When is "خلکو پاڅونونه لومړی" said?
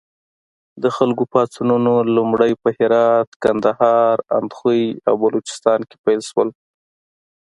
0.97-2.51